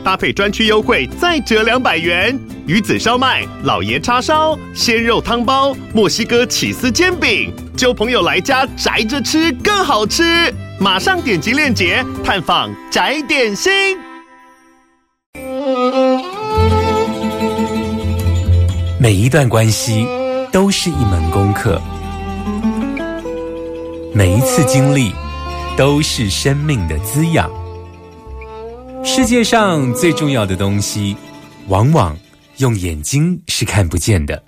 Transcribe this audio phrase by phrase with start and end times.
[0.00, 2.38] 搭配专区优惠再折两百元。
[2.66, 10.54] 鱼子烧麦、老爷叉烧、鲜肉汤包、墨西哥起司煎饼，揪朋友来家宅着吃更好吃。
[10.78, 13.72] 马上点击链接探访宅点心。
[18.98, 20.06] 每一段关系
[20.52, 21.80] 都是一门功课，
[24.14, 25.12] 每一次经历
[25.76, 27.50] 都是生命的滋养。
[29.04, 31.16] 世界上最重要的东西，
[31.68, 32.16] 往往
[32.58, 34.42] 用眼睛是看不见的。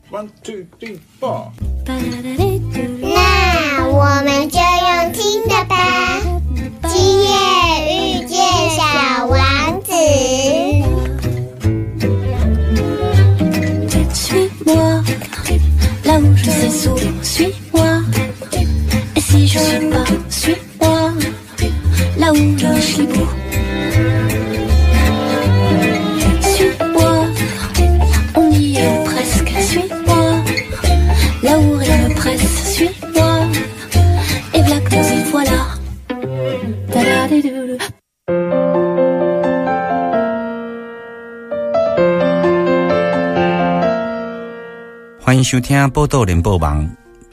[45.52, 46.82] 收听《波豆联播网》，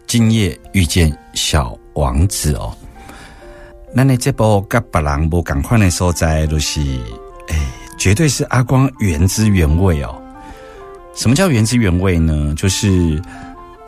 [0.06, 2.76] 今夜遇见小王子哦。
[3.94, 6.82] 那你这部跟别人无共款的所在，就是
[7.48, 7.56] 哎，
[7.98, 10.22] 绝对是阿光原汁原味哦。
[11.16, 12.54] 什么叫原汁原味呢？
[12.58, 13.22] 就是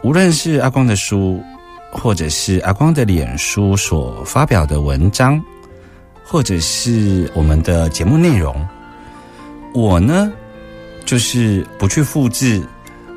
[0.02, 1.44] 无论是阿光的书，
[1.92, 5.44] 或者是阿光的脸书所发表的文章，
[6.24, 8.66] 或者是我们的节目内容，
[9.74, 10.32] 我呢，
[11.04, 12.64] 就是不去复制。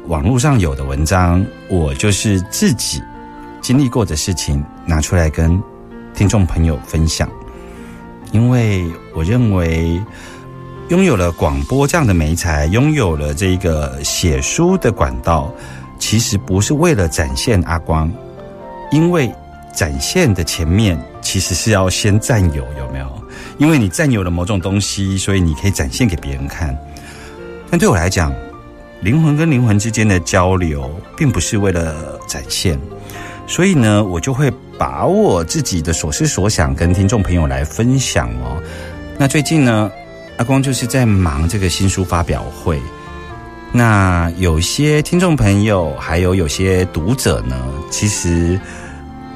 [0.06, 3.02] 网络上有的文章，我就是自己
[3.62, 5.58] 经历过的事情拿出来跟
[6.14, 7.26] 听众朋友分享，
[8.30, 8.84] 因为
[9.14, 9.98] 我认为
[10.90, 15.50] 拥有了广播这样的媒材，拥有了这个写书的管道，
[15.98, 18.12] 其实不是为了展现阿光，
[18.90, 19.32] 因为
[19.74, 23.08] 展现的前面其实是要先占有，有没有？
[23.56, 26.76] 因为你占有了某种东西，所以你可以展现给别人看。
[27.70, 28.30] 但对我来讲，
[29.04, 32.80] 灵魂跟灵魂之间的交流，并不是为了展现，
[33.46, 38.56] 所以呢，我就会把我自己的所思所想跟听众朋友来分享哦。
[39.18, 39.92] 那最近呢，
[40.38, 42.80] 阿光就是在忙这个新书发表会，
[43.72, 47.54] 那有些听众朋友还有有些读者呢，
[47.90, 48.58] 其实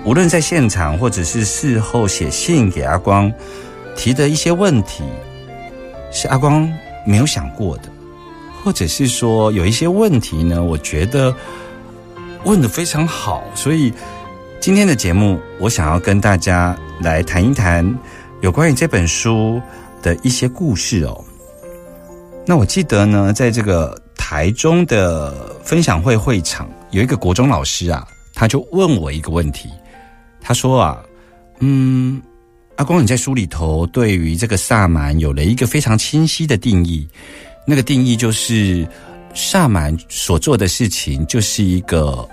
[0.03, 3.31] 无论在现场或者是事后写信给阿光
[3.95, 5.05] 提的一些问题，
[6.11, 6.67] 是阿光
[7.05, 7.83] 没有想过的。
[8.63, 11.35] 或者是说有一些问题呢，我觉得
[12.45, 13.93] 问得非常好，所以
[14.61, 17.99] 今天的节目我想要跟大家来谈一谈
[18.41, 19.61] 有关于这本书
[20.03, 21.25] 的一些故事哦。
[22.47, 29.69] 那我记得呢，在这个台中的分享会会场，有一个国中老师啊，他就问我一个问题，
[30.41, 31.03] 他说啊，
[31.61, 32.21] 嗯，
[32.77, 37.07] 阿光你在书里头对于这个萨满有了一个非常清晰的定义。
[37.71, 38.89] 那个定义就是，
[39.35, 42.27] 萨满所做的事情就是一个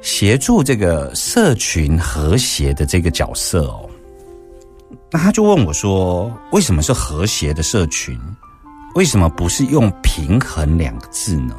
[0.00, 3.88] 协助这个社群和谐的这个角色哦。
[5.08, 8.18] 那他就问我说：“为什么是和谐的社群？
[8.96, 11.54] 为什么不是用平衡两个字呢？”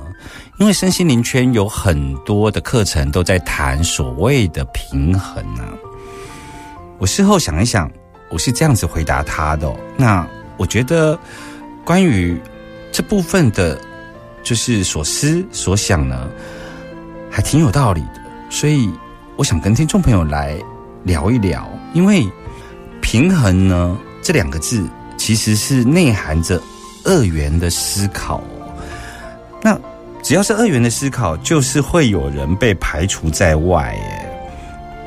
[0.60, 5.74] 因为身心灵圈有很多的课程都在谈所谓的平衡啊。
[6.98, 7.90] 我事后想一想，
[8.30, 11.18] 我是这样子回答他的、那我觉得
[11.86, 12.38] 关于
[12.96, 13.78] 这部分的，
[14.42, 16.30] 就是所思所想呢，
[17.30, 18.90] 还挺有道理的，所以
[19.36, 20.58] 我想跟听众朋友来
[21.04, 22.26] 聊一聊，因为
[23.02, 24.88] 平衡呢这两个字
[25.18, 26.58] 其实是内含着
[27.04, 28.42] 二元的思考。
[29.62, 29.78] 那
[30.24, 33.94] 只要是二元的思考，就是会有人被排除在外。
[33.94, 34.48] 耶。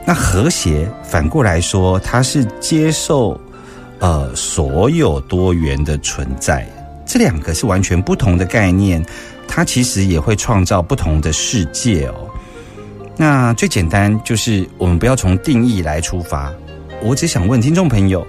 [0.04, 3.40] 那和谐反过来说，它是接受
[3.98, 6.68] 呃所有多元的存在。
[7.08, 9.02] 这两个是完全不同的概念，
[9.48, 12.28] 它其实也会创造不同的世界哦。
[13.16, 16.52] 那最简单就是我们不要从定义来出发，
[17.02, 18.24] 我只想问听众朋友，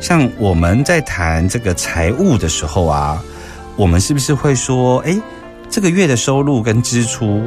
[0.00, 3.24] 像我们在谈这个财务的时候啊，
[3.74, 5.18] 我们是不是会说，哎，
[5.70, 7.42] 这个月的收入跟支出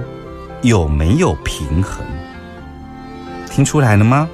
[0.63, 2.03] 有没有平衡？
[3.47, 4.27] 听出来了吗？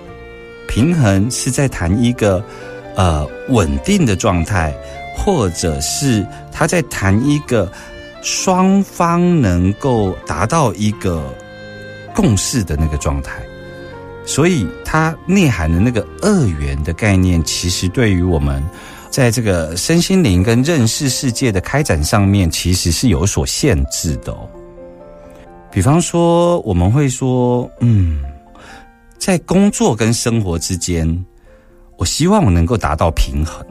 [0.69, 2.41] 平衡是在谈一个
[2.95, 4.73] 呃稳定的状态，
[5.29, 7.71] 或者是他在谈一个
[8.23, 11.23] 双方能够达到一个
[12.15, 13.39] 共识的那个状态。
[14.25, 18.63] 所以它内涵的那个二元的概念，其实对于我们
[19.09, 24.49] 在这个身心灵跟认识世界的开展上面，其实是有所限制的哦。
[25.71, 28.23] 比方说，我们会说，嗯，
[29.17, 31.25] 在工作跟生活之间，
[31.97, 33.65] 我希望我能够达到平衡。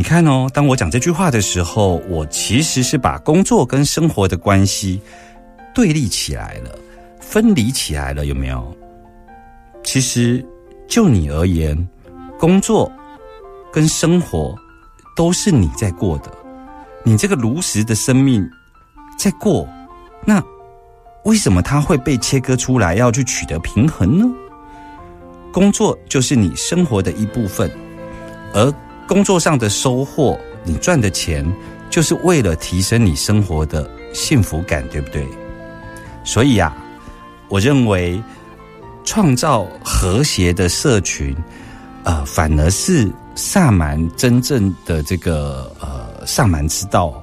[0.00, 4.98] 你看哦，当我讲这句话的时候，我其实是把工作跟生活的关系
[5.74, 6.70] 对立起来了。
[7.20, 8.74] 分离起来了，有没有？
[9.84, 10.42] 其实
[10.88, 11.76] 就你而言，
[12.38, 12.90] 工作
[13.70, 14.56] 跟生活
[15.14, 16.32] 都是你在过的，
[17.04, 18.42] 你这个如实的生命
[19.18, 19.68] 在过。
[20.24, 20.42] 那
[21.24, 24.24] 为什么它会被切割出来，要去取得平衡呢？
[25.52, 27.70] 工作就是你生活的一部分，
[28.54, 28.72] 而
[29.10, 31.44] 工作上的收获，你赚的钱，
[31.90, 35.26] 就是为了提升你生活的幸福感，对不对？
[36.24, 36.72] 所以呀。
[37.48, 38.22] 我认为，
[39.04, 41.36] 创造和谐的社群，
[42.04, 47.20] 呃，反而是萨满真正的这个呃萨满之道。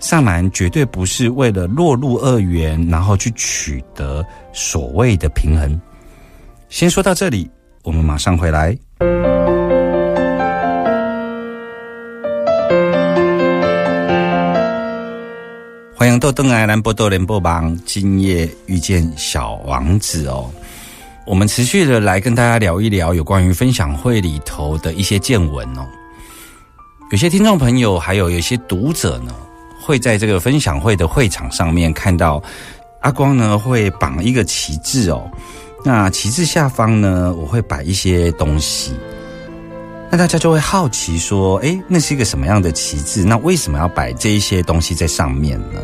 [0.00, 5.80] 萨满绝对不是为了落入二元，然后去取得所谓的平衡。
[6.68, 7.48] 先说到这里，
[7.84, 8.76] 我们马上回来。
[16.16, 20.50] 迎豆登来兰波豆联播榜，今夜遇见小王子哦。
[21.26, 25.86] 我们持续的来跟大家聊一聊有关于分享会里头的一些见闻哦。
[27.10, 29.34] 有些听众朋友还有有些读者呢，
[29.78, 32.42] 会在这个分享会的会场上面看到
[33.02, 35.30] 阿光呢会绑一个旗帜哦。
[35.84, 38.94] 那旗帜下方呢，我会摆一些东西。
[40.16, 43.24] 大家就会好奇说：“诶，那是一个什么样的旗帜？
[43.24, 45.80] 那为什么要摆这一些东西在上面呢？”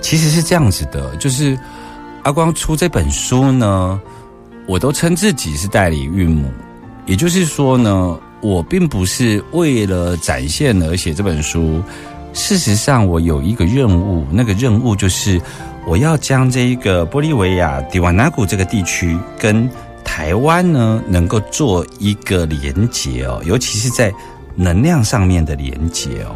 [0.00, 1.58] 其实是这样子的，就是
[2.22, 4.00] 阿光出这本书呢，
[4.66, 6.48] 我都称自己是代理孕母，
[7.06, 11.82] 也就是说呢，我并不是为了展现而写这本书。
[12.32, 15.40] 事实上，我有一个任务，那个任务就是
[15.86, 19.68] 我要将这一个玻利维亚迪瓦纳古这个地区跟。
[20.06, 24.10] 台湾呢，能够做一个连接哦，尤其是在
[24.54, 26.34] 能量上面的连接哦。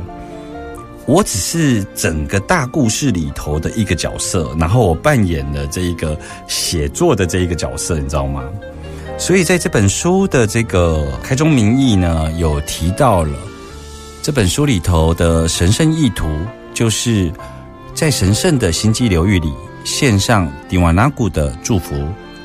[1.07, 8.45] 我只是整个大故事里头的一个角色，然后我扮演了这一个写作的这一个角色，你知道吗？
[9.17, 13.33] 所以在这本书的这个开宗明义呢，有提到了
[14.23, 16.29] 这本书里头的神圣意图，
[16.75, 17.33] 就是
[17.95, 19.51] 在神圣的星际流域里
[19.85, 21.95] 献上迪瓦纳古的祝福。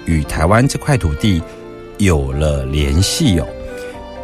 [0.06, 1.42] 与台湾这块土地
[1.98, 3.48] 有了联系哦，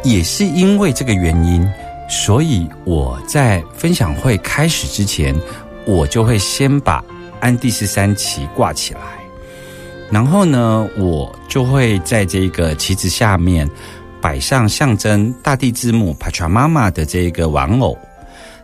[0.04, 1.66] 也是因为这个原因，
[2.08, 5.34] 所以我在分享会开始之前，
[5.86, 7.04] 我就会先把
[7.40, 9.00] 安第斯山旗挂起来，
[10.10, 13.68] 然后呢，我就会在这个旗子下面
[14.20, 17.98] 摆上象征大地之母帕查妈妈的这个玩偶，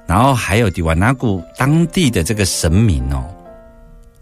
[0.06, 3.25] 然后还有迪瓦纳古当地的这个神明哦。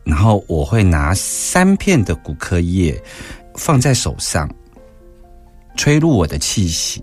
[0.06, 2.97] 然后我会拿三片的骨科叶
[3.56, 4.49] 放在手上，
[5.76, 7.02] 吹入我的气息，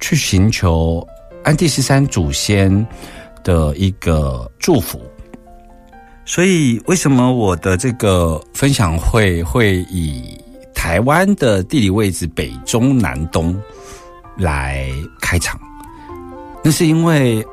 [0.00, 1.06] 去寻求
[1.44, 2.84] 安第斯山祖先
[3.44, 5.00] 的一个祝福。
[6.24, 10.36] 所以，为什么我的这个分享会会以
[10.74, 13.56] 台湾的地理位置北中南东
[14.36, 15.60] 来开场？
[16.64, 17.46] 那是因为。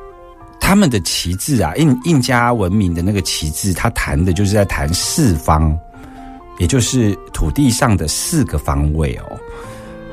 [0.69, 5.75] 他们的旗帜啊，印印加文明的那个旗帜，他谈的就是在谈四方，
[6.59, 9.35] 也就是土地上的四个方位哦。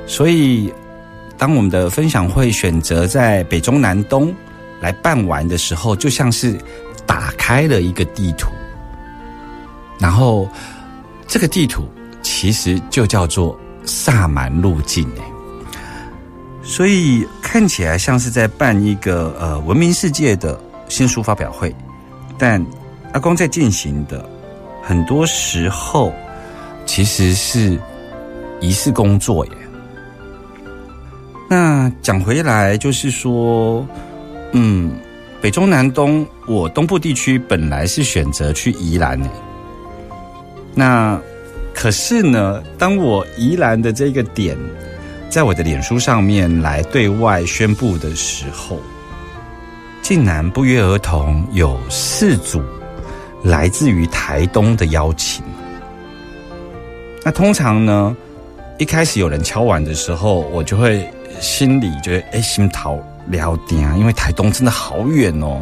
[0.06, 0.72] 所以，
[1.36, 4.34] 当我们的分享会选择在北中南东
[4.80, 6.58] 来办完的时候，就像是
[7.04, 8.50] 打开了一个地图，
[9.98, 10.48] 然后
[11.26, 11.86] 这个地图
[12.22, 15.06] 其实就叫做萨满路径。
[16.68, 21.74] 所以看起来像是在办一个呃文明世界的新书发表会，
[22.36, 22.62] 但
[23.12, 24.28] 阿光在进行的
[24.82, 26.12] 很多时候
[26.84, 27.80] 其实是
[28.60, 29.52] 仪式工作耶。
[31.48, 33.86] 那讲回来就是说，
[34.52, 34.90] 嗯，
[35.40, 39.30] 北中南东，我东部地区本来是选择去宜兰诶。
[40.74, 41.18] 那
[41.72, 44.58] 可是呢，当我宜兰的这个点。
[45.28, 48.80] 在我的脸书上面来对外宣布的时候，
[50.00, 52.62] 竟然不约而同有四组
[53.42, 55.44] 来自于台东的邀请。
[57.22, 58.16] 那通常呢，
[58.78, 61.06] 一开始有人敲碗的时候，我就会
[61.40, 65.60] 心里觉得哎心头了点啊，因为台东真的好远哦，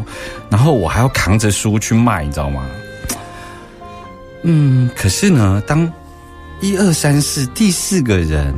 [0.50, 2.66] 然后我还要扛着书去卖，你知道吗？
[4.42, 5.90] 嗯，可是呢，当
[6.61, 8.54] 一二三四第四个人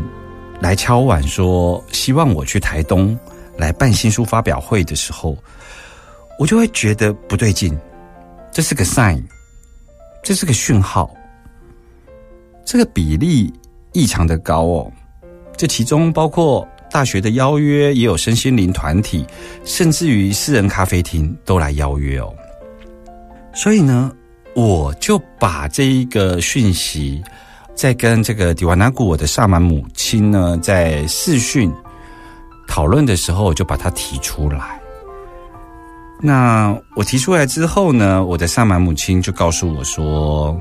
[0.61, 3.19] 来敲碗说希望我去台东
[3.57, 5.37] 来办新书发表会的时候，
[6.39, 7.77] 我就会觉得不对劲，
[8.53, 9.23] 这是个 sign，
[10.23, 11.15] 这是个讯号，
[12.65, 13.53] 这个比例
[13.93, 14.93] 异常的高哦。
[15.57, 19.27] 这其中包括大学的邀约，也有身心灵团体，
[19.65, 22.35] 甚至于私人咖啡厅都来邀约哦。
[23.55, 24.13] 所以呢。
[24.59, 27.23] 我就把这一个讯息，
[27.77, 31.71] 在跟这个迪瓦纳古我的萨满母亲呢，在视讯
[32.67, 34.81] 讨论的时候，我就把它提出来。
[36.23, 40.59] 那我提出来之后呢，我的萨满母亲就告诉我说：“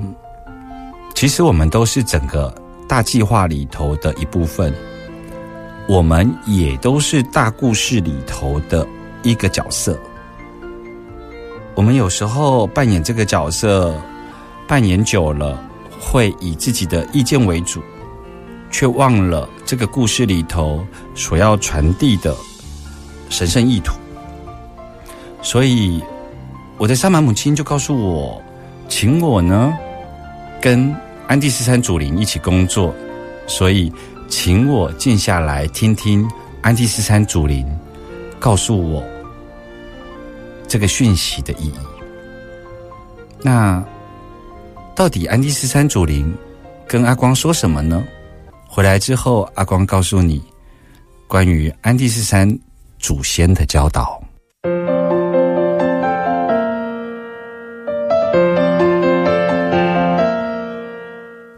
[1.16, 2.54] 其实我们都是整个
[2.86, 4.74] 大计划里头的一部分，
[5.88, 8.86] 我们也都是大故事里头的
[9.24, 9.98] 一个角色。”
[11.76, 13.96] 我们有时候扮演这个角色，
[14.68, 15.58] 扮演久了，
[16.06, 17.82] 会以自己的意见为主，
[18.70, 20.86] 却忘了这个故事里头
[21.16, 22.36] 所要传递的
[23.30, 23.96] 神圣意图。
[25.42, 26.02] 所以，
[26.78, 28.42] 我的萨满母亲就告诉我，
[28.88, 29.74] 请我呢
[30.62, 30.96] 跟
[31.28, 32.94] 安第斯山主灵一起工作，
[33.48, 33.92] 所以
[34.30, 36.28] 请我静下来听听
[36.62, 37.68] 安第斯山主灵
[38.40, 39.04] 告诉我。
[40.68, 41.74] 这个讯息的意义。
[43.42, 43.84] 那
[44.96, 46.34] 到底安第斯山主灵
[46.88, 48.02] 跟阿光说什么呢？
[48.66, 50.42] 回来之后，阿光告诉你
[51.28, 52.58] 关于安第斯山
[52.98, 54.24] 祖先的教导。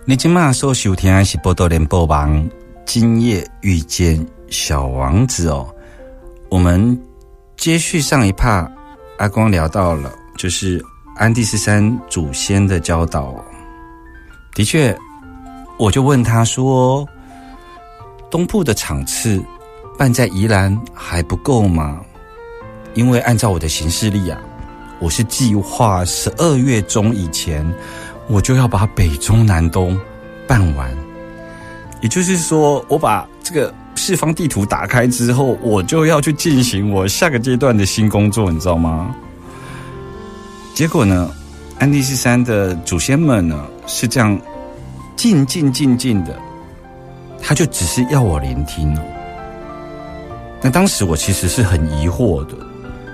[0.03, 2.49] 你今晚所收听的是《波多连播王
[2.85, 5.71] 今夜遇见小王子》哦，
[6.49, 6.99] 我们
[7.55, 8.67] 接续上一趴。
[9.19, 10.83] 阿光聊到了，就是
[11.17, 13.35] 安第斯山祖先的教导。
[14.53, 14.95] 的确，
[15.77, 17.07] 我就问他说
[18.31, 19.43] ：“东部的场次
[19.97, 21.99] 办在宜兰还不够吗？”
[22.95, 24.39] 因为按照我的行事历啊，
[24.99, 27.65] 我是计划十二月中以前，
[28.27, 29.99] 我就要把北中南东
[30.47, 30.89] 办完。
[32.01, 33.73] 也就是说，我把这个。
[33.99, 39.13] 四方地图打开之后，我就要去进行我下个阶段的新工作，你知道吗？
[40.77, 41.31] 结果呢，
[41.79, 44.39] 安第斯山的祖先们呢是这样
[45.15, 46.39] 静静静静的，
[47.41, 49.01] 他就只是要我聆听哦。
[50.61, 52.55] 那当时我其实是很疑惑的，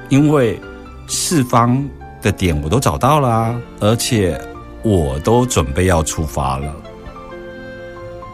[0.10, 0.60] 因为
[1.08, 1.82] 四方
[2.22, 4.38] 的点我都找到了啊，而且
[4.82, 6.76] 我都准备要出发了。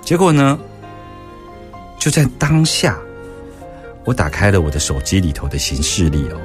[0.02, 0.58] 结果呢？
[2.00, 2.98] 就在当下，
[4.06, 6.38] 我打开了我的手机里头的行事历哦。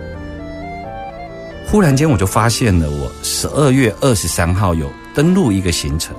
[1.74, 6.14] 忽然间，我就发现了我十二月二十三号有登录一个行程。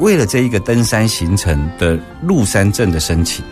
[0.00, 3.44] 为了这一个登山行程的入山证的申请，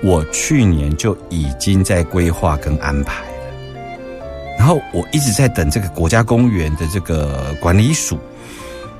[0.00, 4.56] 我去年就已经在规划跟安排了。
[4.56, 8.16] 然后我一直在等这个国家公园的这个管理署。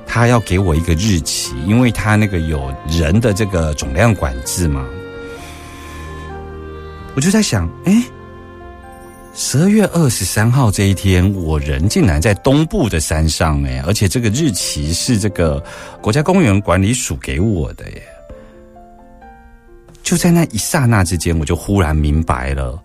[0.05, 4.85] 他要给我一个日期，因为他那个有人的这个总量管制嘛。
[7.15, 8.03] 我就在想，哎，
[9.35, 15.63] 十二月二十三号这一天，我人竟然在东部的山上，哎，而且这个日期是这个
[16.01, 18.03] 国家公园管理署给我的，耶。
[20.03, 22.79] 就在那一刹那之间，我就忽然明白了，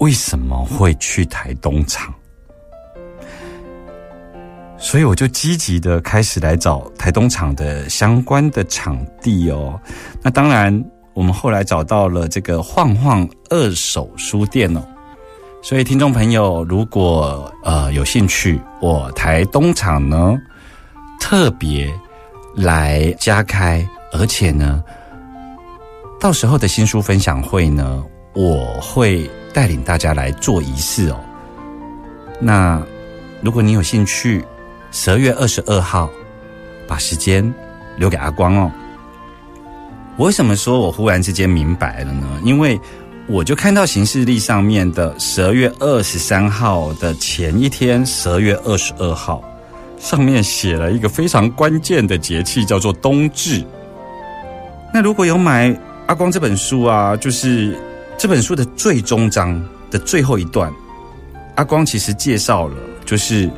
[0.00, 2.12] 为什么会去台东场。
[4.76, 9.80] 所以我就积极的开始来找台东场的相关的场地哦。
[10.20, 10.84] 那当然，
[11.14, 14.86] 我们后来找到了这个晃晃二手书店哦。
[15.64, 20.36] 所以听众朋友，如果呃有兴趣，我台东场呢
[21.20, 21.88] 特别
[22.52, 24.82] 来加开，而且呢，
[26.18, 28.04] 到时候的新书分享会呢，
[28.34, 31.20] 我会带领大家来做仪式哦。
[32.40, 32.82] 那
[33.40, 34.44] 如果你有兴趣，
[34.90, 36.10] 十二月二十二号，
[36.88, 37.54] 把时间
[37.96, 38.68] 留给阿光哦。
[40.16, 42.26] 我为什么说我忽然之间明白了呢？
[42.42, 42.78] 因为
[43.32, 49.42] 我就看到行事历上面的十二月二十三号的前一天，十二月二十二号
[49.98, 53.64] 上面写了一个非常关键的节气，叫做冬至。
[54.92, 55.74] 那如果有买
[56.08, 57.74] 阿光这本书啊，就是
[58.18, 59.58] 这本书的最终章
[59.90, 60.70] 的最后一段，
[61.54, 63.48] 阿光其实介绍了，就是。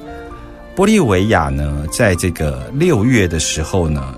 [0.77, 4.13] 玻利维亚呢，在这个六月的时候呢，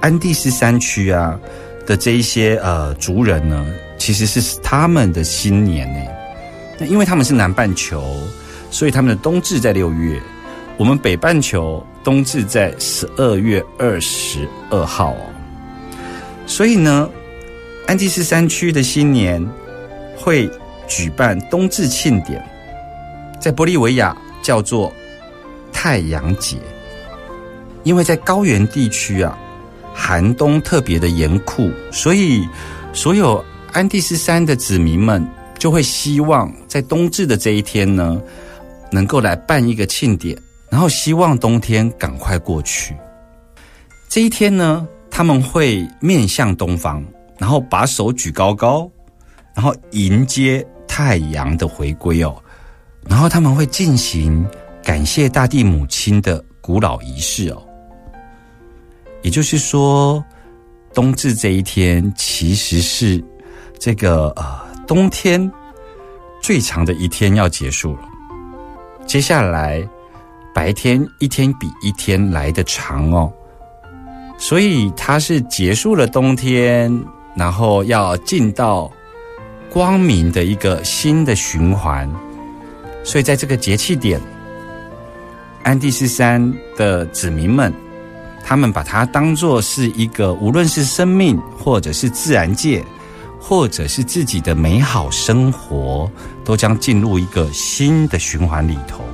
[0.00, 1.36] 安第斯山区啊
[1.84, 3.66] 的这一些呃族人呢，
[4.02, 6.00] 其实是他们的新年呢。
[6.76, 8.20] 那因为他们是南半球，
[8.68, 10.20] 所以他们的冬至在六月。
[10.76, 15.30] 我们北半球冬至在十二月二十二号哦。
[16.48, 17.08] 所以呢，
[17.86, 19.48] 安第斯山区的新年
[20.16, 20.50] 会
[20.88, 22.44] 举办冬至庆典，
[23.40, 24.92] 在玻利维亚叫做
[25.72, 26.56] 太阳节。
[27.84, 29.38] 因为在高原地区啊，
[29.94, 32.44] 寒冬特别的严酷，所以
[32.92, 35.26] 所有安第斯山的子民们
[35.58, 38.20] 就会希望在冬至的这一天呢，
[38.90, 40.36] 能够来办一个庆典，
[40.70, 42.94] 然后希望冬天赶快过去。
[44.08, 47.02] 这一天呢，他们会面向东方，
[47.38, 48.90] 然后把手举高高，
[49.54, 52.36] 然后迎接太阳的回归哦，
[53.08, 54.46] 然后他们会进行
[54.82, 57.62] 感谢大地母亲的古老仪式哦。
[59.22, 60.22] 也就是说，
[60.92, 63.22] 冬至这一天其实是
[63.82, 65.50] 这个呃冬天
[66.40, 68.02] 最长的一天要结束了。
[69.08, 69.84] 接下来
[70.54, 73.32] 白天一天比一天来的长哦，
[74.38, 76.96] 所以它是结束了冬天，
[77.34, 78.88] 然后要进到
[79.68, 82.08] 光明的一个新的循环。
[83.02, 84.20] 所以在这个节气点，
[85.64, 87.74] 安第斯山的子民们。
[88.44, 92.84] 他们把它当作是一个，无论是生命，或者是自然界，
[93.52, 96.10] 或者是自己的美好生活，
[96.42, 99.04] 都将进入一个新的循环里头。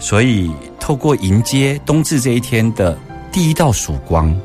[0.00, 0.50] 所以，
[0.80, 2.98] 透过迎接冬至这一天的
[3.30, 4.36] 第一道曙光，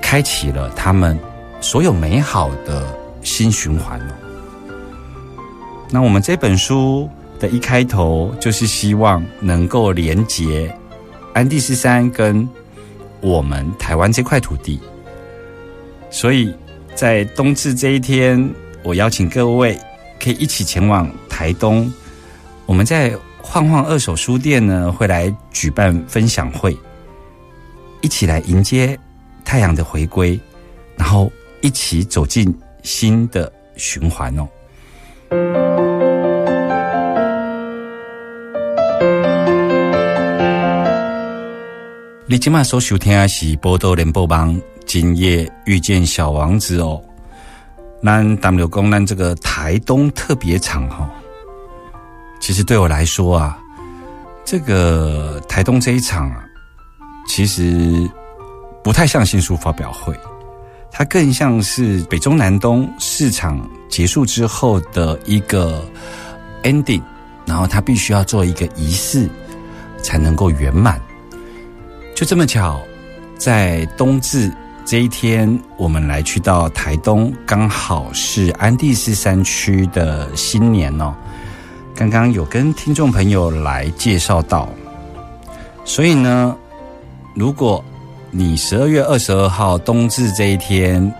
[0.00, 1.18] 开启了他们
[1.60, 2.86] 所有美好的
[3.22, 4.18] 新循环了。
[5.90, 7.06] 那我们这本书
[7.38, 10.74] 的一开头，就是希望能够连接。
[11.34, 12.48] 安第斯山跟
[13.20, 14.80] 我们台湾这块土地，
[16.08, 16.50] 所以
[16.98, 19.78] 在冬至这一天，我邀请各位
[20.20, 21.88] 可以一起前往台东。
[22.66, 26.76] 我们在晃晃二手书店呢，会来举办分享会，
[28.00, 28.98] 一起来迎接
[29.44, 30.40] 太阳的回归，
[30.96, 31.30] 然后
[31.60, 34.48] 一起走进新的循环哦。
[42.26, 44.52] 你今晚所收听的是《波多连播网》，
[44.88, 47.00] 今夜遇见小王子哦。
[48.00, 51.10] 那 W 公，那这个台东特别场哈，
[52.40, 53.58] 其实对我来说啊，
[54.46, 56.42] 这个台东这一场啊，
[57.26, 58.08] 其实
[58.82, 60.18] 不太像新书发表会，
[60.90, 65.84] 它更像是北中南东市场结束之后的一个
[66.62, 67.02] ending，
[67.44, 69.28] 然后它必须要做一个仪式
[70.02, 70.98] 才能够圆满。
[72.14, 72.80] 就这么巧，
[73.36, 74.50] 在冬至
[74.88, 81.14] 这一天，我们来去到台东，刚好是安第斯山区的新年哦。
[81.94, 84.66] 刚刚有跟听众朋友来介绍到，
[85.84, 86.56] 所以呢，
[87.34, 87.84] 如果
[88.30, 91.12] 你十二月二十二号冬至这一天，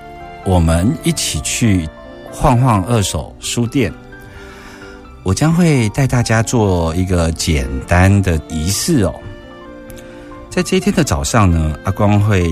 [0.46, 1.86] 我们一起去
[2.32, 3.92] 晃晃二手书店，
[5.22, 9.14] 我将会带大家做一个简单的仪式哦。
[10.48, 12.50] 在这一天的早上呢，阿光会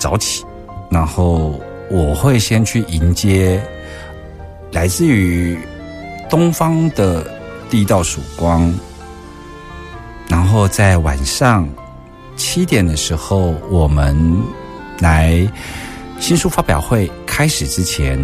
[0.00, 0.44] 早起，
[0.90, 3.62] 然后我会先去迎接
[4.72, 5.56] 来自于
[6.28, 7.24] 东方的
[7.68, 8.72] 第一道曙光，
[10.26, 11.68] 然后在晚上
[12.34, 14.16] 七点的时候，我们
[14.98, 15.46] 来
[16.18, 18.18] 新书发表会开始之前，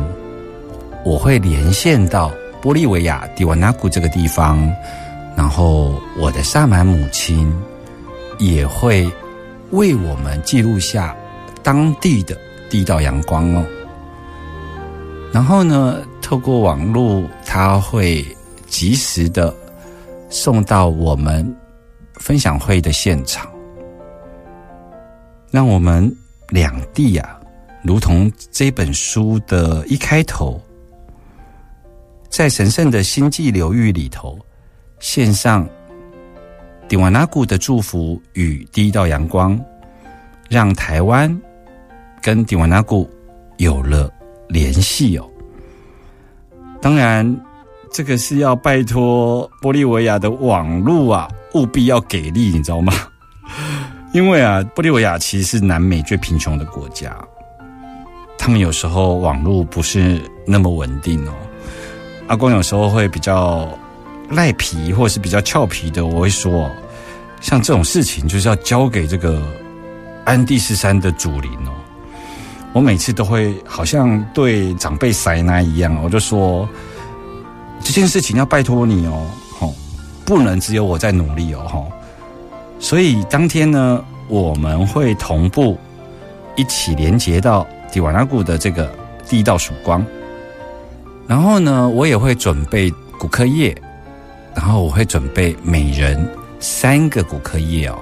[1.04, 4.68] 我会连线到玻利维亚迪瓦纳古这个地方，
[5.36, 7.54] 然后我的萨满母亲。
[8.38, 9.10] 也会
[9.70, 11.16] 为我们记录下
[11.66, 13.66] 当地的第一道阳光哦。
[15.32, 18.24] 然后呢，透过网络，它会
[18.68, 19.52] 及时的
[20.30, 21.44] 送到我们
[22.14, 23.50] 分享会的现场，
[25.50, 26.08] 让我们
[26.50, 27.40] 两地啊，
[27.82, 30.62] 如同这本书的一开头，
[32.28, 34.38] 在神圣的星际流域里头
[35.00, 35.68] 献上。
[36.86, 39.60] 迪瓦纳古的祝福与第一道阳光，
[40.48, 41.36] 让台湾
[42.26, 43.08] 跟迪瓦纳古
[43.58, 44.10] 有了
[44.48, 45.30] 联系哦。
[46.82, 47.40] 当然，
[47.92, 52.92] 这个是要拜托玻利维亚的网路啊，务必要给力，你知道吗？
[54.12, 57.16] 因为啊，玻利维亚其实是南美最贫穷的国家，
[58.36, 61.32] 他们有时候网络不是那么稳定哦。
[62.26, 63.68] 阿光有时候会比较。
[64.28, 66.68] 赖皮或者是比较俏皮的，我会说，
[67.40, 69.40] 像这种事情就是要交给这个
[70.24, 71.70] 安第斯山的主灵哦。
[72.76, 76.68] 我每次都会好像对长辈塞奶一样，我就说
[77.82, 79.26] 这件事情要拜托你哦，
[79.58, 79.74] 吼，
[80.26, 81.90] 不能只有我在努力哦，吼。
[82.78, 85.78] 所以当天呢，我们会同步
[86.54, 88.92] 一起连接到迪瓦纳古的这个
[89.26, 90.04] 第一道曙光，
[91.26, 93.74] 然后呢，我也会准备骨科液，
[94.54, 96.28] 然后我会准备每人
[96.60, 97.96] 三个骨科液哦，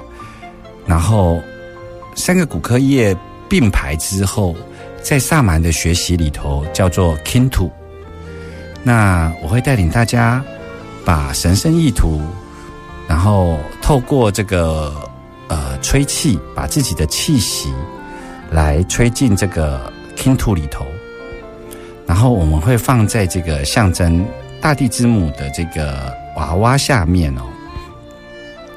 [0.84, 1.40] 然后
[2.16, 3.16] 三个骨科液
[3.54, 4.56] 并排之后，
[5.00, 7.70] 在萨满的学习里头叫做 Kintu，
[8.82, 10.44] 那我会带领大家
[11.04, 12.20] 把神圣意图。
[13.06, 14.92] 然后透过这个
[15.46, 17.72] 呃吹气，把自己的气息
[18.50, 20.84] 来吹进这个 king to 里头，
[22.08, 24.26] 然后我们会放在这个象征
[24.60, 27.42] 大地之母的这个娃娃下面哦。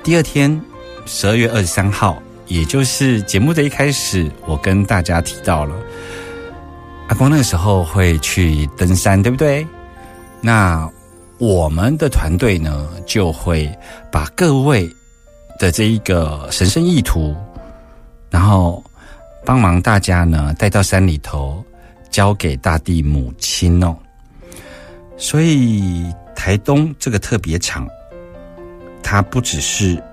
[0.03, 0.61] 第二天，
[1.07, 5.75] 十二月二十三号，也就是节目的一开始，我跟大家提到了
[7.09, 9.65] 阿光那个时候会去登山，对不对？
[10.41, 10.89] 那。
[11.39, 13.71] 我们的团队呢，就会
[14.11, 14.89] 把各位
[15.59, 17.35] 的这一个神圣意图，
[18.31, 18.83] 然后
[19.45, 21.63] 帮忙大家呢带到山里头，
[22.09, 23.95] 交给大地母亲哦。
[25.15, 27.87] 所以台东这个特别场，
[29.03, 30.03] 它不只是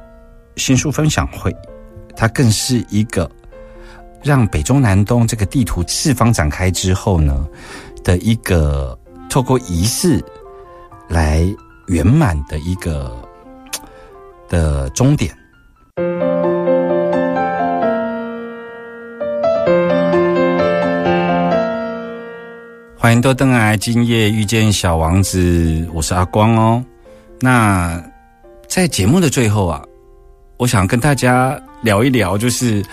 [0.57, 1.51] 新书分享会，
[2.17, 3.31] 它更是一个
[4.23, 7.47] 让北中南东这个地图四方展开之后呢
[8.03, 8.99] 的一个
[9.29, 10.25] 透过仪式。
[11.07, 11.47] 来
[11.89, 13.15] 圆满的一个
[14.49, 15.31] 的终点。
[22.99, 26.83] 欢迎多登来，今夜遇见小王子，我是阿光哦。
[27.39, 28.03] 那
[28.67, 29.85] 在节目的最后啊，
[30.57, 32.85] 我想跟大家聊一聊，就是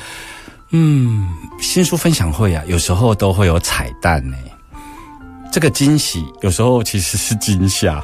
[0.69, 1.27] 嗯，
[1.59, 4.37] 新书分享会啊，有时候都会有彩蛋呢。
[5.51, 8.03] 这个惊喜有时候其实是惊吓，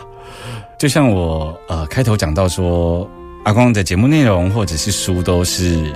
[0.80, 3.10] 就像我呃开头讲到说，
[3.44, 5.94] 阿光的节目内容或者是书都是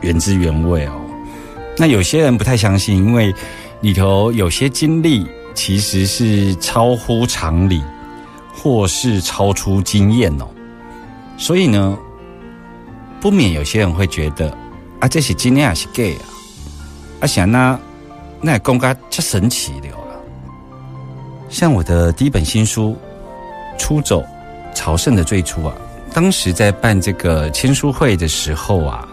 [0.00, 0.92] 原汁原味哦。
[1.76, 3.34] 那有些人不太相信，因为
[3.80, 7.82] 里头有些经历其实是超乎常理，
[8.54, 10.46] 或是超出经验哦。
[11.36, 11.98] 所以呢，
[13.22, 14.50] 不免有些人会觉得
[14.98, 16.26] 啊，这些经验还是 gay 啊，
[17.20, 17.78] 啊想那
[18.40, 19.88] 那公家这神奇的。
[21.48, 22.96] 像我的第一本新书
[23.78, 24.24] 《出走
[24.74, 25.74] 朝圣的最初》啊，
[26.12, 29.06] 当时在办这个签书会的时候啊，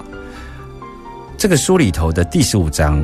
[1.38, 3.04] 这个书里头的第十五章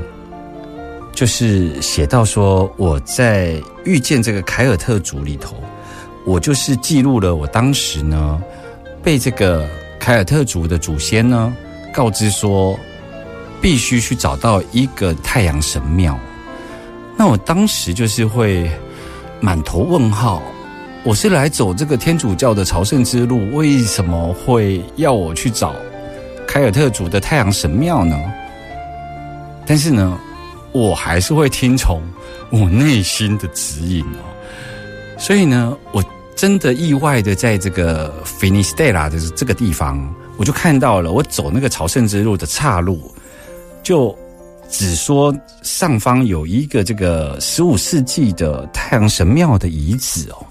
[1.14, 5.56] 就是写到说，我在遇见这个凯尔特族里头，
[6.26, 8.42] 我就是记录了我当时呢
[9.04, 9.68] 被这个
[10.06, 11.52] 凯尔特族的祖先呢
[11.92, 12.80] 告知说，
[13.60, 16.16] 必须去找到一个太阳神庙。
[17.18, 18.70] 那我当时就是会。
[19.42, 20.42] 满头问号，
[21.04, 25.76] 我是来走这个天主教的朝圣之路，为什么会要我去找
[26.48, 28.18] 凯尔特族的太阳神庙呢？
[29.66, 30.18] 但是呢，
[30.72, 32.02] 我还是会听从
[32.50, 34.24] 我内心的指引哦。
[35.18, 36.04] 所以呢，我
[36.36, 43.14] 真的意外的在这个 Finistera 的这个地方，我就看到了我走那个朝圣之路的岔路，
[43.84, 44.16] 就。
[44.68, 50.44] 只说上方有一个这个十五世纪的太阳神庙的遗址哦，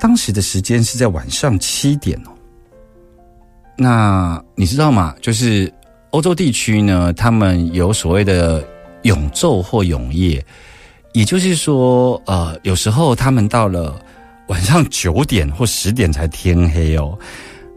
[0.00, 2.30] 当时的时间是在晚上七点哦。
[3.78, 5.14] 那你知道吗？
[5.22, 5.72] 就是
[6.10, 8.62] 欧洲地区呢，他们有所谓的
[9.02, 10.44] 永昼或永夜，
[11.12, 13.94] 也就是说，呃，有时候他们到了
[14.52, 17.18] 晚上九点或十点才天黑哦。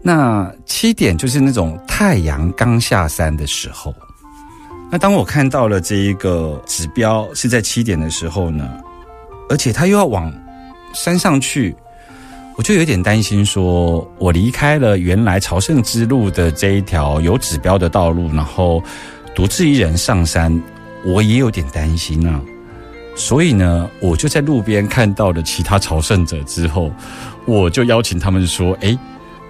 [0.02, 3.96] 那七点就是那种太阳刚下山的时候。
[4.92, 8.70] 那当我看到了这一个指标是在七点的时候呢，
[9.50, 10.32] 而且他又要往
[10.94, 11.74] 山上去，
[12.58, 18.84] 我就有点担心，说我离开了原来朝圣之路的这一条有指标的道路，然后
[19.34, 20.62] 独自一人上山，
[21.06, 22.42] 我也有点担心啊。
[23.16, 26.92] 所以呢，我就在路边看到了其他朝圣者之后，
[27.46, 28.98] 我就邀请他们说：“哎，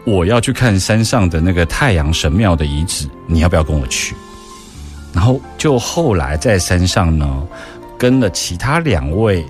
[0.05, 4.15] 我要去看山上的那个太阳神庙的遗址，你要不要跟我去？”
[5.11, 7.47] 然后就后来在山上呢，
[7.97, 9.43] 跟了其他两位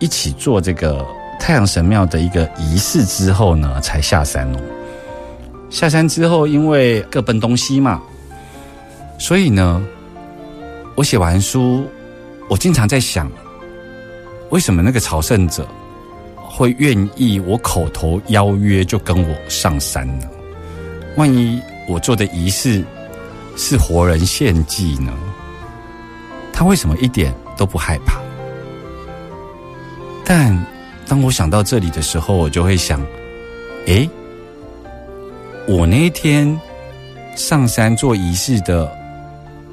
[0.00, 1.06] 一起做这个
[1.38, 4.58] 太阳神庙的一个仪式之后呢，才下山哦。
[5.70, 8.02] 下山之后，因为各奔东西嘛，
[9.18, 9.82] 所以呢，
[10.94, 11.84] 我写完书，
[12.48, 13.30] 我经常在想，
[14.50, 15.68] 为什么那个朝圣者
[16.36, 20.26] 会愿意我口头邀约就跟我上山呢？
[21.16, 22.84] 万一我做的仪式。
[23.56, 25.16] 是活人献祭呢？
[26.52, 28.20] 他为什么一点都不害怕？
[30.24, 30.66] 但
[31.06, 33.00] 当我想到这里的时候，我就会想：
[33.86, 34.10] 诶，
[35.68, 36.60] 我那一天
[37.36, 38.92] 上山做仪式的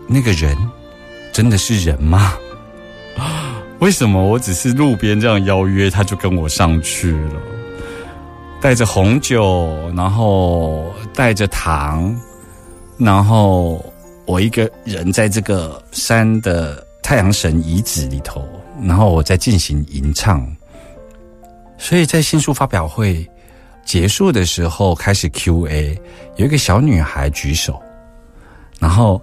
[0.08, 0.56] 那个人，
[1.34, 2.34] 真的是人吗？
[3.82, 7.42] 为什么我只是路边这样邀约，他就跟我上去了？
[8.62, 12.16] 带着红酒，然后带着糖，
[13.00, 13.84] 然后
[14.28, 18.48] 我一个人在这个山的太阳神遗址里头，
[18.84, 20.48] 然后我在进行吟唱。
[21.80, 23.28] 所以在新书发表会
[23.84, 26.00] 结束的时候，开始 Q&A，
[26.36, 27.82] 有一个小女孩举手，
[28.78, 29.20] 然后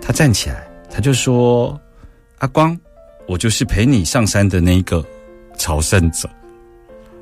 [0.00, 1.76] 她站起来，她就说
[2.38, 2.78] ：“阿光。”
[3.28, 5.04] 我就是陪你上山的那一个
[5.58, 6.28] 朝圣者。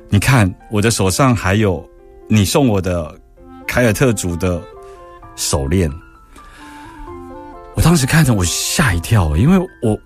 [0.09, 1.83] 你看，我的手上还有
[2.27, 3.13] 你送我的
[3.67, 4.61] 凯尔特族的
[5.35, 5.91] 手链。
[7.73, 9.97] 我当时看着，我吓一跳，因为我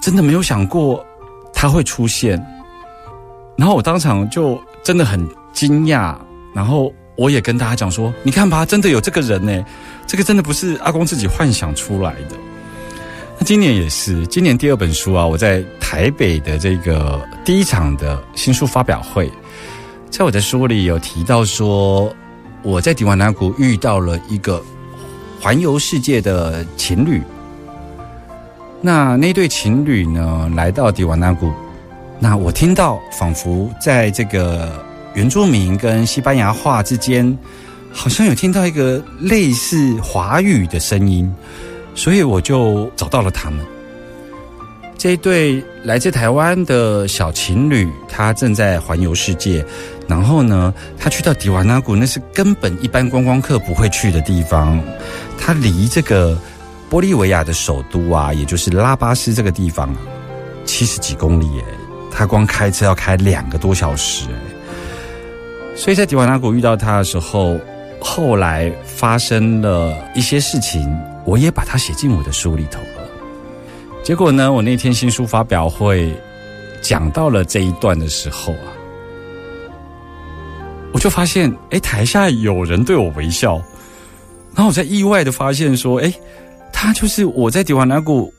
[0.00, 1.04] 真的没有想过
[1.52, 2.42] 他会出现。
[3.56, 6.16] 然后我当场就真的很惊讶，
[6.54, 9.64] 然后我也跟大家讲说：“你看吧，真的有这个人呢，
[10.06, 12.36] 这个真的不是阿公自己幻想出来的。”
[13.38, 19.30] 那今年也是，今年第二本书啊，我在台北的这个第一场的新书发表会，
[20.10, 22.12] 在我的书里有提到说，
[22.62, 24.62] 我在迪瓦纳谷遇到了一个
[25.40, 27.22] 环游世界的情侣。
[28.80, 31.52] 那那对情侣呢，来到迪瓦纳谷，
[32.18, 37.36] 那我听到仿佛在这个原住民跟西班牙话之间，
[37.92, 41.32] 好像有听到一个类似华语的声音。
[41.98, 43.58] 所以我就找到了他们，
[44.96, 49.64] 这一对来自台湾的小情侣，他正在环游世界。
[50.06, 54.80] 然后呢，他去到迪瓦纳谷，那是根本一般观光客不会去的地方。
[55.36, 56.38] 他离这个
[56.88, 59.92] 玻利维亚的首都啊，也就是拉巴斯这个地方，
[60.64, 61.64] 七十几公里诶，
[62.12, 65.74] 他光开车要开两个多小时诶。
[65.74, 67.58] 所以在迪瓦纳谷遇到他的时候，
[68.00, 70.88] 后来发生了一些事情。
[71.28, 73.06] 我也把它写进我的书里头了。
[74.02, 76.10] 结果呢，我那天新书发表会
[76.80, 78.72] 讲到了这一段的时候啊，
[80.94, 83.56] 我就发现，哎，台下有人对我微笑，
[84.54, 86.10] 然后我才意外的发现说，哎，
[86.72, 88.32] 他就是我在迪瓦纳谷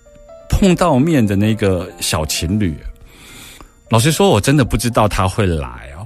[0.49, 2.75] 碰到面的那个小情侣。
[3.89, 6.02] 老实说，我真的不知道他会来哦，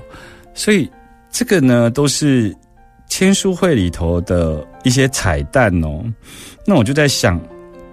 [0.53, 0.91] 所以
[1.31, 2.53] 这个呢，都是。
[3.15, 6.03] 签书会里头的一些彩蛋哦，
[6.65, 7.39] 那我就在想，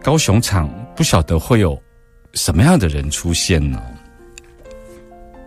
[0.02, 1.78] 高雄场不晓得会有
[2.32, 3.78] 什么样的人出现呢？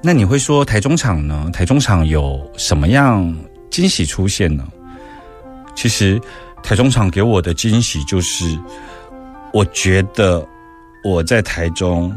[0.03, 1.49] 那你会说台中场呢？
[1.51, 3.35] 台中场有什么样
[3.71, 4.63] 惊喜出现呢？
[5.73, 6.21] 其实
[6.61, 8.55] 台中场给我的惊喜就是，
[9.51, 10.47] 我觉得
[11.03, 12.15] 我在台中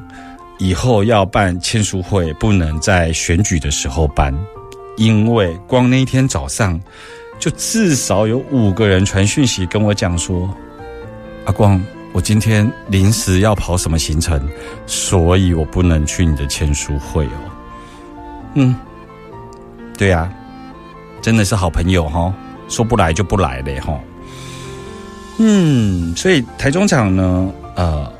[0.58, 4.30] 以后要办签书会，不能在选举的时候办，
[4.98, 6.78] 因为光那一天早上。
[7.38, 10.48] 就至少有五个人传讯息跟我讲说
[11.44, 11.80] ：“阿光，
[12.12, 14.40] 我今天临时要跑什么行程，
[14.86, 17.38] 所以我不能去你的签书会哦。”
[18.54, 18.74] 嗯，
[19.98, 20.32] 对呀，
[21.20, 22.32] 真的是好朋友哈，
[22.68, 24.00] 说不来就不来嘞哈。
[25.38, 28.10] 嗯，所以台中场呢，呃，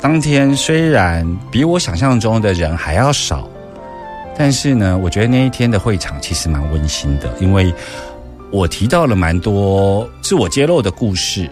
[0.00, 3.48] 当天虽然比我想象中的人还要少，
[4.36, 7.72] 但是呢，我觉得那一天的会场其实蛮温馨的，因为。
[8.50, 11.50] 我提到了蛮多自我揭露的故事，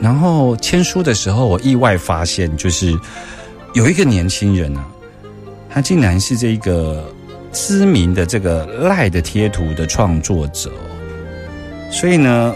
[0.00, 2.98] 然后签书的时候，我意外发现，就是
[3.74, 4.84] 有一个年轻人啊，
[5.68, 7.04] 他竟然是这个
[7.52, 10.72] 知名的这个赖的贴图的创作者，
[11.92, 12.54] 所以呢，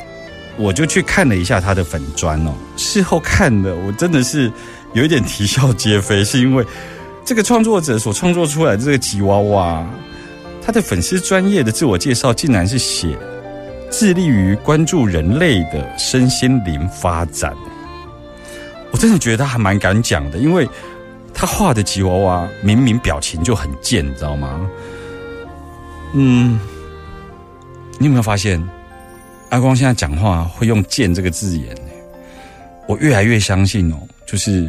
[0.56, 2.54] 我就去看了一下他的粉砖哦。
[2.76, 4.50] 事后看的，我真的是
[4.94, 6.64] 有一点啼笑皆非，是因为
[7.24, 9.86] 这个创作者所创作出来的这个吉娃娃。
[10.68, 13.16] 他的粉丝专业的自我介绍竟然是写
[13.90, 17.56] 致力于关注人类的身心灵发展，
[18.90, 20.68] 我真的觉得他还蛮敢讲的，因为
[21.32, 24.68] 他画的吉娃娃明明表情就很贱，你知道吗？
[26.12, 26.60] 嗯，
[27.98, 28.62] 你有没有发现
[29.48, 31.74] 阿光现在讲话会用“贱”这个字眼？
[32.86, 34.68] 我越来越相信哦，就是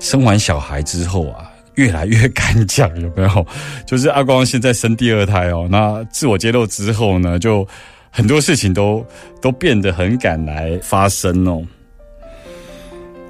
[0.00, 1.47] 生完小孩之后啊。
[1.78, 3.46] 越来越敢讲， 有没有？
[3.86, 7.66] 就是阿光现在生第二胎哦，那自我揭露之后呢，就
[8.10, 9.06] 很多事情都
[9.40, 11.64] 都变得很敢来发声哦。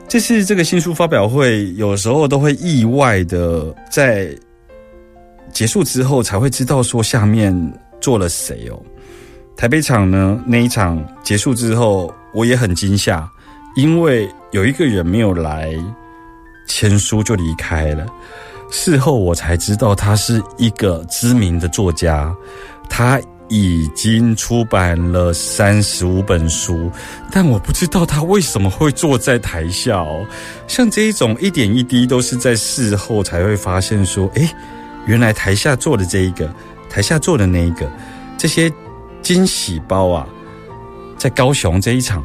[0.08, 4.34] 这次这个新书发表会，有时候都会意外的在
[5.52, 7.54] 结束之后才会知道说下面
[8.00, 8.82] 做了谁哦。
[9.58, 13.30] 台北场呢那一场结束之后，我也很惊吓，
[13.76, 15.74] 因为有一个人没有来
[16.68, 18.06] 签书就离开了。
[18.70, 22.32] 事后我才知道，他是一个知名的作家，
[22.88, 26.92] 他已经出版了三十五本书，
[27.32, 30.22] 但我不知道他为什么会坐在台下哦。
[30.66, 34.46] 像这一种一点一滴都是在事后才会发现，说，诶，
[35.06, 36.54] 原来台下坐的这一个，
[36.90, 37.90] 台下坐的那一个，
[38.36, 38.70] 这些
[39.22, 40.26] 惊喜包啊，
[41.16, 42.22] 在高雄这一场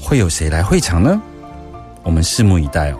[0.00, 1.20] 会有谁来会场呢？
[2.02, 2.98] 我们拭目以待哦。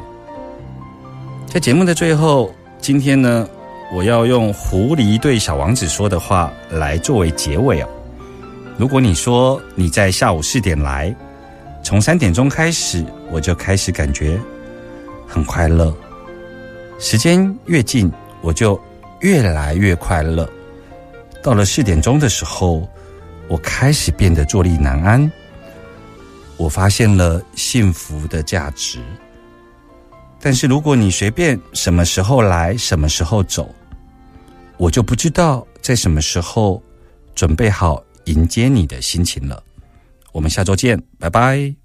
[1.47, 3.49] 在节目的最后，今天呢，
[3.93, 7.89] 我要用狐狸对小王子说的话来作为结尾哦。
[8.77, 11.15] 如果你说你在下午四点来，
[11.83, 14.39] 从三点钟开始，我就开始感觉
[15.27, 15.95] 很快乐。
[16.99, 18.11] 时间越近，
[18.43, 18.81] 我就
[19.21, 20.49] 越来越快乐。
[21.43, 22.87] 到了四点钟的时候，
[23.49, 25.31] 我开始变得坐立难安。
[26.61, 28.99] 我发现了幸福的价值。
[30.39, 33.75] 但是如果你随便什么时候来，什么时候走，
[34.77, 36.83] 我就不知道在什么时候
[37.35, 39.63] 准备好迎接你的心情了。
[40.33, 41.80] 我们下周见，拜拜。